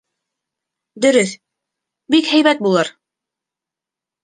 —Дөрөҫ, 1.05 1.35
бик 2.15 2.33
һәйбәт 2.33 2.65
булыр. 2.69 2.93